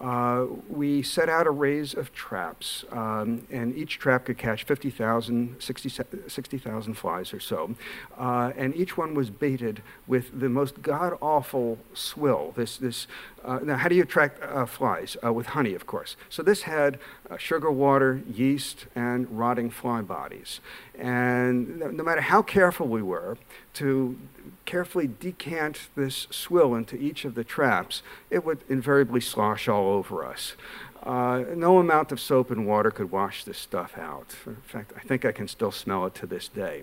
Uh, 0.00 0.46
we 0.70 1.02
set 1.02 1.28
out 1.28 1.46
arrays 1.46 1.92
of 1.92 2.10
traps, 2.14 2.86
um, 2.90 3.46
and 3.50 3.76
each 3.76 3.98
trap 3.98 4.24
could 4.24 4.38
catch 4.38 4.64
50,000, 4.64 5.56
60,000 5.58 6.30
60, 6.30 6.58
flies 6.94 7.34
or 7.34 7.40
so. 7.40 7.74
Uh, 8.16 8.50
and 8.56 8.74
each 8.74 8.96
one 8.96 9.12
was 9.12 9.28
baited 9.28 9.82
with 10.06 10.40
the 10.40 10.48
most 10.48 10.80
god 10.80 11.18
awful 11.20 11.78
swill. 11.92 12.54
This, 12.56 12.78
this, 12.78 13.06
uh, 13.46 13.60
now, 13.62 13.76
how 13.76 13.88
do 13.88 13.94
you 13.94 14.02
attract 14.02 14.42
uh, 14.42 14.66
flies? 14.66 15.16
Uh, 15.24 15.32
with 15.32 15.46
honey, 15.46 15.74
of 15.74 15.86
course. 15.86 16.16
So 16.28 16.42
this 16.42 16.62
had 16.62 16.98
sugar 17.38 17.70
water, 17.70 18.20
yeast, 18.28 18.86
and 18.96 19.30
rotting 19.30 19.70
fly 19.70 20.02
bodies. 20.02 20.60
And 20.98 21.78
no, 21.78 21.90
no 21.90 22.02
matter 22.02 22.22
how 22.22 22.42
careful 22.42 22.88
we 22.88 23.02
were 23.02 23.38
to 23.74 24.18
carefully 24.64 25.08
decant 25.20 25.88
this 25.94 26.26
swill 26.30 26.74
into 26.74 26.96
each 26.96 27.24
of 27.24 27.36
the 27.36 27.44
traps, 27.44 28.02
it 28.30 28.44
would 28.44 28.64
invariably 28.68 29.20
slosh 29.20 29.68
all 29.68 29.90
over 29.90 30.24
us. 30.24 30.56
Uh, 31.04 31.44
no 31.54 31.78
amount 31.78 32.10
of 32.10 32.18
soap 32.18 32.50
and 32.50 32.66
water 32.66 32.90
could 32.90 33.12
wash 33.12 33.44
this 33.44 33.58
stuff 33.58 33.96
out. 33.96 34.34
In 34.44 34.56
fact, 34.56 34.92
I 34.96 35.00
think 35.00 35.24
I 35.24 35.30
can 35.30 35.46
still 35.46 35.70
smell 35.70 36.04
it 36.06 36.16
to 36.16 36.26
this 36.26 36.48
day. 36.48 36.82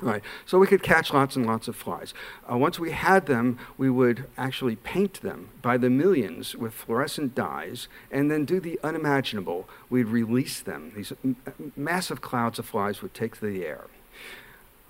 Right. 0.00 0.22
So 0.46 0.58
we 0.58 0.68
could 0.68 0.82
catch 0.82 1.12
lots 1.12 1.34
and 1.34 1.44
lots 1.44 1.66
of 1.66 1.74
flies. 1.74 2.14
Uh, 2.50 2.56
once 2.56 2.78
we 2.78 2.92
had 2.92 3.26
them, 3.26 3.58
we 3.76 3.90
would 3.90 4.26
actually 4.36 4.76
paint 4.76 5.20
them 5.22 5.48
by 5.60 5.76
the 5.76 5.90
millions 5.90 6.54
with 6.54 6.72
fluorescent 6.72 7.34
dyes 7.34 7.88
and 8.10 8.30
then 8.30 8.44
do 8.44 8.60
the 8.60 8.78
unimaginable. 8.84 9.68
We'd 9.90 10.06
release 10.06 10.60
them. 10.60 10.92
These 10.94 11.12
m- 11.24 11.36
massive 11.76 12.20
clouds 12.20 12.60
of 12.60 12.66
flies 12.66 13.02
would 13.02 13.12
take 13.12 13.40
to 13.40 13.50
the 13.50 13.66
air. 13.66 13.86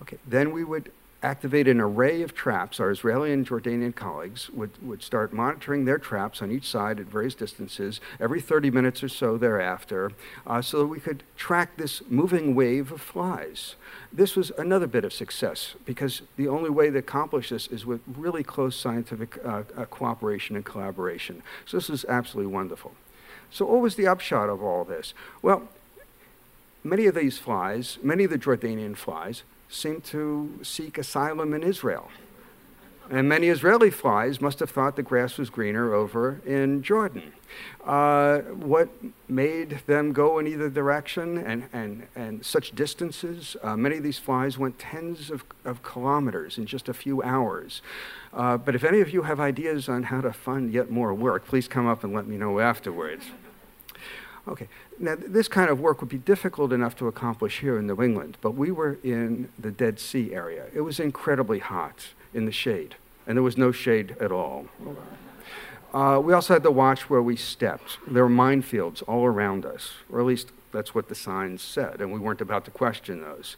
Okay. 0.03 0.17
Then 0.27 0.51
we 0.51 0.63
would 0.63 0.91
activate 1.21 1.67
an 1.67 1.81
array 1.81 2.21
of 2.21 2.33
traps. 2.33 2.79
Our 2.79 2.91
Israeli 2.91 3.33
and 3.33 3.45
Jordanian 3.45 3.93
colleagues 3.93 4.49
would, 4.51 4.71
would 4.81 5.03
start 5.03 5.33
monitoring 5.33 5.85
their 5.85 5.97
traps 5.97 6.41
on 6.41 6.51
each 6.51 6.67
side 6.67 6.99
at 6.99 7.07
various 7.07 7.35
distances 7.35 7.99
every 8.19 8.39
30 8.39 8.71
minutes 8.71 9.03
or 9.03 9.09
so 9.09 9.37
thereafter 9.37 10.11
uh, 10.47 10.61
so 10.61 10.79
that 10.79 10.87
we 10.87 10.99
could 10.99 11.23
track 11.35 11.75
this 11.77 12.01
moving 12.09 12.55
wave 12.55 12.91
of 12.91 13.01
flies. 13.01 13.75
This 14.13 14.35
was 14.35 14.51
another 14.57 14.87
bit 14.87 15.03
of 15.03 15.11
success 15.11 15.75
because 15.85 16.21
the 16.37 16.47
only 16.47 16.69
way 16.69 16.89
to 16.89 16.97
accomplish 16.97 17.49
this 17.49 17.67
is 17.67 17.85
with 17.85 18.01
really 18.07 18.43
close 18.43 18.75
scientific 18.75 19.37
uh, 19.45 19.63
uh, 19.75 19.85
cooperation 19.85 20.55
and 20.55 20.63
collaboration. 20.63 21.43
So 21.65 21.77
this 21.77 21.89
is 21.89 22.05
absolutely 22.05 22.53
wonderful. 22.53 22.93
So, 23.51 23.65
what 23.65 23.81
was 23.81 23.95
the 23.95 24.07
upshot 24.07 24.47
of 24.47 24.61
all 24.61 24.83
this? 24.83 25.13
Well, 25.41 25.67
many 26.83 27.07
of 27.07 27.15
these 27.15 27.39
flies, 27.39 27.97
many 28.03 28.23
of 28.23 28.29
the 28.29 28.37
Jordanian 28.37 28.95
flies, 28.95 29.43
seem 29.69 30.01
to 30.01 30.59
seek 30.63 30.97
asylum 30.97 31.53
in 31.53 31.63
Israel. 31.63 32.09
And 33.11 33.27
many 33.27 33.47
Israeli 33.47 33.89
flies 33.89 34.39
must 34.39 34.59
have 34.59 34.69
thought 34.69 34.95
the 34.95 35.01
grass 35.01 35.39
was 35.39 35.49
greener 35.49 35.95
over 35.95 36.41
in 36.45 36.83
Jordan. 36.83 37.33
Uh, 37.83 38.39
what 38.41 38.89
made 39.27 39.79
them 39.87 40.13
go 40.13 40.37
in 40.37 40.45
either 40.45 40.69
direction 40.69 41.39
and, 41.39 41.67
and, 41.73 42.05
and 42.15 42.45
such 42.45 42.75
distances? 42.75 43.57
Uh, 43.63 43.75
many 43.75 43.97
of 43.97 44.03
these 44.03 44.19
flies 44.19 44.59
went 44.59 44.77
tens 44.77 45.31
of, 45.31 45.43
of 45.65 45.81
kilometers 45.81 46.59
in 46.59 46.67
just 46.67 46.87
a 46.87 46.93
few 46.93 47.23
hours. 47.23 47.81
Uh, 48.31 48.57
but 48.57 48.75
if 48.75 48.83
any 48.83 49.01
of 49.01 49.11
you 49.11 49.23
have 49.23 49.39
ideas 49.39 49.89
on 49.89 50.03
how 50.03 50.21
to 50.21 50.31
fund 50.31 50.71
yet 50.71 50.91
more 50.91 51.11
work, 51.11 51.47
please 51.47 51.67
come 51.67 51.87
up 51.87 52.03
and 52.03 52.13
let 52.13 52.27
me 52.27 52.37
know 52.37 52.59
afterwards. 52.59 53.25
Okay, 54.49 54.67
now 54.97 55.15
this 55.15 55.47
kind 55.47 55.69
of 55.69 55.79
work 55.79 56.01
would 56.01 56.09
be 56.09 56.17
difficult 56.17 56.73
enough 56.73 56.95
to 56.97 57.07
accomplish 57.07 57.59
here 57.59 57.77
in 57.77 57.85
New 57.85 58.01
England, 58.01 58.37
but 58.41 58.51
we 58.51 58.71
were 58.71 58.97
in 59.03 59.49
the 59.59 59.69
Dead 59.69 59.99
Sea 59.99 60.33
area. 60.33 60.65
It 60.73 60.81
was 60.81 60.99
incredibly 60.99 61.59
hot 61.59 62.07
in 62.33 62.45
the 62.45 62.51
shade, 62.51 62.95
and 63.27 63.37
there 63.37 63.43
was 63.43 63.57
no 63.57 63.71
shade 63.71 64.15
at 64.19 64.31
all. 64.31 64.65
Uh, 65.93 66.19
we 66.23 66.33
also 66.33 66.53
had 66.53 66.63
to 66.63 66.71
watch 66.71 67.11
where 67.11 67.21
we 67.21 67.35
stepped. 67.35 67.99
There 68.07 68.23
were 68.23 68.29
minefields 68.29 69.03
all 69.07 69.25
around 69.25 69.65
us, 69.67 69.93
or 70.11 70.19
at 70.19 70.25
least 70.25 70.51
that's 70.71 70.95
what 70.95 71.09
the 71.09 71.15
signs 71.15 71.61
said, 71.61 72.01
and 72.01 72.11
we 72.11 72.19
weren't 72.19 72.41
about 72.41 72.65
to 72.65 72.71
question 72.71 73.21
those. 73.21 73.55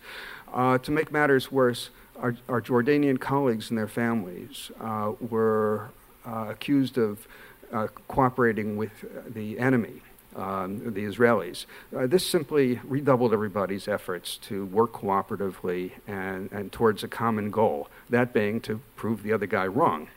Uh, 0.53 0.77
to 0.79 0.91
make 0.91 1.09
matters 1.09 1.51
worse, 1.51 1.89
our, 2.17 2.35
our, 2.49 2.61
Jordanian 2.61 3.19
colleagues 3.19 3.69
and 3.69 3.77
their 3.77 3.87
families 3.87 4.71
uh, 4.81 5.13
were 5.21 5.89
uh, 6.25 6.47
accused 6.49 6.97
of 6.97 7.27
uh, 7.71 7.87
cooperating 8.09 8.75
with 8.75 8.91
the 9.33 9.57
enemy 9.57 10.01
um, 10.35 10.93
the 10.93 11.03
Israelis. 11.05 11.65
Uh, 11.95 12.07
this 12.07 12.25
simply 12.25 12.79
redoubled 12.83 13.33
everybody's 13.33 13.87
efforts 13.87 14.37
to 14.37 14.65
work 14.65 14.93
cooperatively 14.93 15.91
and, 16.07 16.51
and 16.51 16.71
towards 16.71 17.03
a 17.03 17.07
common 17.07 17.51
goal, 17.51 17.89
that 18.09 18.33
being 18.33 18.61
to 18.61 18.81
prove 18.95 19.23
the 19.23 19.33
other 19.33 19.47
guy 19.47 19.67
wrong. 19.67 20.07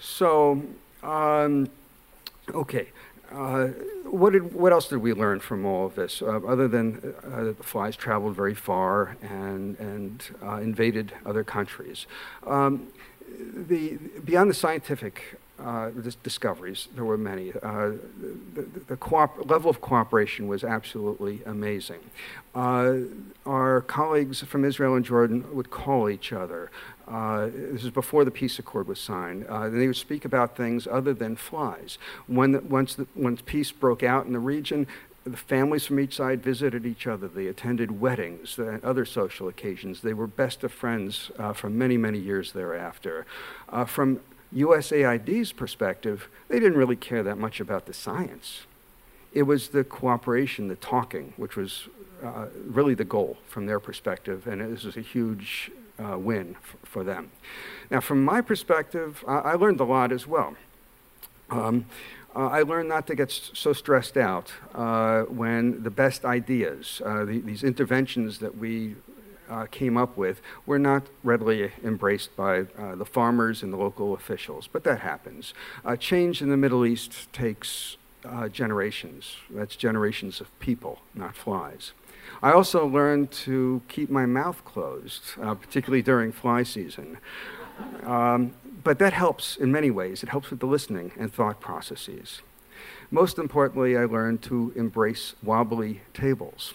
So, 0.00 0.62
um, 1.02 1.68
okay. 2.50 2.88
Uh, 3.32 3.66
what, 4.04 4.32
did, 4.32 4.54
what 4.54 4.72
else 4.72 4.88
did 4.88 4.98
we 4.98 5.12
learn 5.12 5.40
from 5.40 5.66
all 5.66 5.86
of 5.86 5.96
this, 5.96 6.22
uh, 6.22 6.36
other 6.46 6.68
than 6.68 7.14
uh, 7.24 7.44
the 7.44 7.54
flies 7.54 7.96
traveled 7.96 8.36
very 8.36 8.54
far 8.54 9.16
and, 9.20 9.76
and 9.80 10.22
uh, 10.40 10.56
invaded 10.56 11.12
other 11.24 11.42
countries? 11.42 12.06
Um, 12.46 12.86
the, 13.28 13.98
beyond 14.24 14.48
the 14.48 14.54
scientific 14.54 15.40
uh, 15.58 15.90
discoveries. 16.22 16.88
There 16.94 17.04
were 17.04 17.18
many. 17.18 17.52
Uh, 17.52 17.92
the, 18.54 18.62
the 18.86 18.96
coop- 18.96 19.48
level 19.48 19.70
of 19.70 19.80
cooperation 19.80 20.48
was 20.48 20.64
absolutely 20.64 21.42
amazing. 21.46 22.00
Uh, 22.54 22.94
our 23.44 23.80
colleagues 23.82 24.42
from 24.42 24.64
Israel 24.64 24.94
and 24.94 25.04
Jordan 25.04 25.44
would 25.54 25.70
call 25.70 26.08
each 26.08 26.32
other. 26.32 26.70
Uh, 27.08 27.46
this 27.46 27.84
is 27.84 27.90
before 27.90 28.24
the 28.24 28.30
peace 28.30 28.58
accord 28.58 28.88
was 28.88 29.00
signed. 29.00 29.46
Uh, 29.46 29.68
they 29.68 29.86
would 29.86 29.96
speak 29.96 30.24
about 30.24 30.56
things 30.56 30.86
other 30.86 31.14
than 31.14 31.36
flies. 31.36 31.98
When 32.26 32.68
once, 32.68 32.94
the, 32.94 33.06
once 33.14 33.40
peace 33.44 33.72
broke 33.72 34.02
out 34.02 34.26
in 34.26 34.32
the 34.32 34.38
region, 34.40 34.86
the 35.24 35.36
families 35.36 35.86
from 35.86 35.98
each 35.98 36.16
side 36.16 36.42
visited 36.42 36.86
each 36.86 37.06
other. 37.06 37.28
They 37.28 37.48
attended 37.48 38.00
weddings 38.00 38.58
and 38.58 38.82
other 38.84 39.04
social 39.04 39.48
occasions. 39.48 40.00
They 40.00 40.14
were 40.14 40.26
best 40.26 40.62
of 40.62 40.72
friends 40.72 41.30
uh, 41.38 41.52
for 41.52 41.68
many, 41.68 41.96
many 41.96 42.18
years 42.18 42.52
thereafter. 42.52 43.26
Uh, 43.68 43.84
from 43.84 44.20
USAID's 44.54 45.52
perspective, 45.52 46.28
they 46.48 46.58
didn't 46.58 46.78
really 46.78 46.96
care 46.96 47.22
that 47.22 47.38
much 47.38 47.60
about 47.60 47.86
the 47.86 47.92
science. 47.92 48.62
It 49.32 49.42
was 49.42 49.68
the 49.68 49.84
cooperation, 49.84 50.68
the 50.68 50.76
talking, 50.76 51.34
which 51.36 51.56
was 51.56 51.88
uh, 52.22 52.46
really 52.64 52.94
the 52.94 53.04
goal 53.04 53.36
from 53.46 53.66
their 53.66 53.80
perspective, 53.80 54.46
and 54.46 54.60
this 54.60 54.84
was 54.84 54.96
a 54.96 55.02
huge 55.02 55.70
uh, 55.98 56.18
win 56.18 56.56
for 56.82 57.04
them. 57.04 57.30
Now, 57.90 58.00
from 58.00 58.24
my 58.24 58.40
perspective, 58.40 59.24
I, 59.26 59.38
I 59.38 59.54
learned 59.54 59.80
a 59.80 59.84
lot 59.84 60.12
as 60.12 60.26
well. 60.26 60.56
Um, 61.50 61.86
uh, 62.34 62.48
I 62.48 62.62
learned 62.62 62.88
not 62.88 63.06
to 63.06 63.14
get 63.14 63.30
so 63.30 63.72
stressed 63.72 64.16
out 64.16 64.52
uh, 64.74 65.22
when 65.22 65.82
the 65.82 65.90
best 65.90 66.24
ideas, 66.24 67.00
uh, 67.04 67.24
the, 67.24 67.40
these 67.40 67.64
interventions 67.64 68.38
that 68.40 68.58
we 68.58 68.96
uh, 69.48 69.66
came 69.66 69.96
up 69.96 70.16
with 70.16 70.40
were 70.64 70.78
not 70.78 71.04
readily 71.22 71.72
embraced 71.84 72.34
by 72.36 72.60
uh, 72.78 72.94
the 72.94 73.04
farmers 73.04 73.62
and 73.62 73.72
the 73.72 73.76
local 73.76 74.14
officials, 74.14 74.68
but 74.70 74.84
that 74.84 75.00
happens. 75.00 75.54
Uh, 75.84 75.96
change 75.96 76.42
in 76.42 76.50
the 76.50 76.56
Middle 76.56 76.84
East 76.84 77.32
takes 77.32 77.96
uh, 78.24 78.48
generations. 78.48 79.36
That's 79.50 79.76
generations 79.76 80.40
of 80.40 80.56
people, 80.58 81.00
not 81.14 81.36
flies. 81.36 81.92
I 82.42 82.52
also 82.52 82.86
learned 82.86 83.30
to 83.32 83.82
keep 83.88 84.10
my 84.10 84.26
mouth 84.26 84.64
closed, 84.64 85.22
uh, 85.40 85.54
particularly 85.54 86.02
during 86.02 86.32
fly 86.32 86.64
season. 86.64 87.18
Um, 88.04 88.52
but 88.82 88.98
that 88.98 89.12
helps 89.12 89.56
in 89.56 89.70
many 89.70 89.90
ways. 89.90 90.22
It 90.22 90.28
helps 90.28 90.50
with 90.50 90.60
the 90.60 90.66
listening 90.66 91.12
and 91.18 91.32
thought 91.32 91.60
processes. 91.60 92.42
Most 93.10 93.38
importantly, 93.38 93.96
I 93.96 94.04
learned 94.04 94.42
to 94.42 94.72
embrace 94.74 95.34
wobbly 95.42 96.02
tables. 96.12 96.74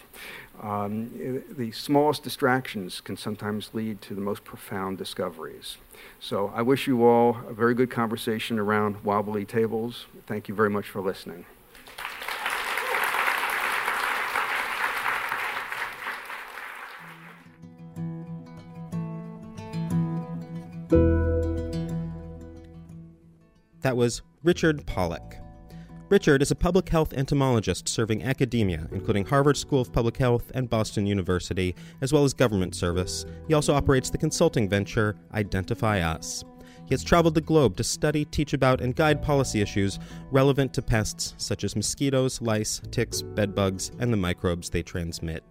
Um, 0.62 1.42
the 1.56 1.72
smallest 1.72 2.22
distractions 2.22 3.00
can 3.00 3.16
sometimes 3.16 3.70
lead 3.74 4.00
to 4.02 4.14
the 4.14 4.20
most 4.20 4.44
profound 4.44 4.96
discoveries. 4.96 5.78
So 6.20 6.52
I 6.54 6.62
wish 6.62 6.86
you 6.86 7.04
all 7.04 7.38
a 7.48 7.52
very 7.52 7.74
good 7.74 7.90
conversation 7.90 8.60
around 8.60 9.02
wobbly 9.02 9.44
tables. 9.44 10.06
Thank 10.26 10.48
you 10.48 10.54
very 10.54 10.70
much 10.70 10.88
for 10.88 11.00
listening. 11.00 11.46
That 23.80 23.96
was 23.96 24.22
Richard 24.44 24.86
Pollack. 24.86 25.38
Richard 26.12 26.42
is 26.42 26.50
a 26.50 26.54
public 26.54 26.90
health 26.90 27.14
entomologist 27.14 27.88
serving 27.88 28.22
academia, 28.22 28.86
including 28.92 29.24
Harvard 29.24 29.56
School 29.56 29.80
of 29.80 29.94
Public 29.94 30.18
Health 30.18 30.52
and 30.54 30.68
Boston 30.68 31.06
University, 31.06 31.74
as 32.02 32.12
well 32.12 32.22
as 32.22 32.34
government 32.34 32.74
service. 32.74 33.24
He 33.48 33.54
also 33.54 33.72
operates 33.72 34.10
the 34.10 34.18
consulting 34.18 34.68
venture 34.68 35.16
IdentifyUS. 35.32 36.44
He 36.84 36.90
has 36.90 37.02
traveled 37.02 37.34
the 37.34 37.40
globe 37.40 37.78
to 37.78 37.82
study, 37.82 38.26
teach 38.26 38.52
about, 38.52 38.82
and 38.82 38.94
guide 38.94 39.22
policy 39.22 39.62
issues 39.62 39.98
relevant 40.30 40.74
to 40.74 40.82
pests 40.82 41.32
such 41.38 41.64
as 41.64 41.76
mosquitoes, 41.76 42.42
lice, 42.42 42.82
ticks, 42.90 43.22
bedbugs, 43.22 43.90
and 43.98 44.12
the 44.12 44.18
microbes 44.18 44.68
they 44.68 44.82
transmit. 44.82 45.42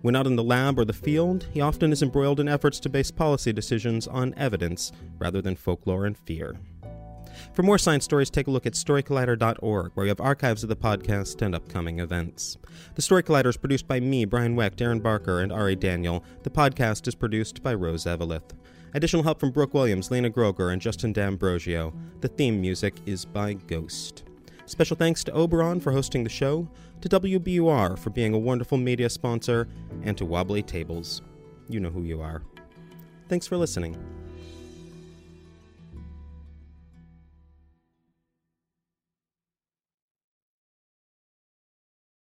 When 0.00 0.14
not 0.14 0.26
in 0.26 0.34
the 0.34 0.42
lab 0.42 0.80
or 0.80 0.84
the 0.84 0.92
field, 0.92 1.46
he 1.52 1.60
often 1.60 1.92
is 1.92 2.02
embroiled 2.02 2.40
in 2.40 2.48
efforts 2.48 2.80
to 2.80 2.88
base 2.88 3.12
policy 3.12 3.52
decisions 3.52 4.08
on 4.08 4.34
evidence 4.36 4.90
rather 5.20 5.40
than 5.40 5.54
folklore 5.54 6.06
and 6.06 6.18
fear. 6.18 6.58
For 7.52 7.62
more 7.62 7.76
science 7.76 8.04
stories, 8.04 8.30
take 8.30 8.46
a 8.46 8.50
look 8.50 8.64
at 8.64 8.72
storycollider.org, 8.72 9.92
where 9.92 10.04
we 10.04 10.08
have 10.08 10.20
archives 10.22 10.62
of 10.62 10.70
the 10.70 10.76
podcast 10.76 11.42
and 11.42 11.54
upcoming 11.54 12.00
events. 12.00 12.56
The 12.94 13.02
Story 13.02 13.22
Collider 13.22 13.50
is 13.50 13.58
produced 13.58 13.86
by 13.86 14.00
me, 14.00 14.24
Brian 14.24 14.56
Wecht, 14.56 14.80
Erin 14.80 15.00
Barker, 15.00 15.40
and 15.40 15.52
Ari 15.52 15.76
Daniel. 15.76 16.24
The 16.44 16.50
podcast 16.50 17.06
is 17.08 17.14
produced 17.14 17.62
by 17.62 17.74
Rose 17.74 18.06
Eveleth. 18.06 18.54
Additional 18.94 19.22
help 19.22 19.38
from 19.38 19.50
Brooke 19.50 19.74
Williams, 19.74 20.10
Lena 20.10 20.30
Groeger, 20.30 20.72
and 20.72 20.80
Justin 20.80 21.12
D'Ambrosio. 21.12 21.92
The 22.22 22.28
theme 22.28 22.58
music 22.58 22.94
is 23.04 23.26
by 23.26 23.52
Ghost. 23.52 24.24
Special 24.64 24.96
thanks 24.96 25.22
to 25.24 25.32
Oberon 25.32 25.80
for 25.80 25.92
hosting 25.92 26.24
the 26.24 26.30
show, 26.30 26.66
to 27.02 27.08
WBUR 27.10 27.98
for 27.98 28.08
being 28.08 28.32
a 28.32 28.38
wonderful 28.38 28.78
media 28.78 29.10
sponsor, 29.10 29.68
and 30.04 30.16
to 30.16 30.24
Wobbly 30.24 30.62
Tables. 30.62 31.20
You 31.68 31.80
know 31.80 31.90
who 31.90 32.04
you 32.04 32.22
are. 32.22 32.42
Thanks 33.28 33.46
for 33.46 33.58
listening. 33.58 34.21